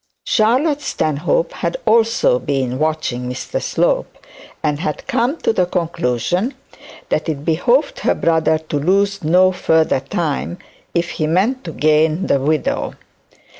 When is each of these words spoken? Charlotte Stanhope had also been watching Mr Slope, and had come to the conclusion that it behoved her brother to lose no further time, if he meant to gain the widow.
Charlotte 0.25 0.81
Stanhope 0.81 1.51
had 1.51 1.77
also 1.85 2.39
been 2.39 2.79
watching 2.79 3.29
Mr 3.29 3.61
Slope, 3.61 4.17
and 4.63 4.79
had 4.79 5.05
come 5.05 5.37
to 5.41 5.53
the 5.53 5.67
conclusion 5.67 6.55
that 7.09 7.29
it 7.29 7.45
behoved 7.45 7.99
her 7.99 8.15
brother 8.15 8.57
to 8.57 8.79
lose 8.79 9.23
no 9.23 9.51
further 9.51 9.99
time, 9.99 10.57
if 10.95 11.11
he 11.11 11.27
meant 11.27 11.63
to 11.65 11.71
gain 11.71 12.25
the 12.25 12.39
widow. 12.39 12.95